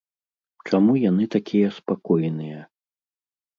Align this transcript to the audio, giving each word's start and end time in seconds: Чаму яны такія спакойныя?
Чаму 0.69 0.95
яны 1.09 1.27
такія 1.37 1.69
спакойныя? 1.77 2.59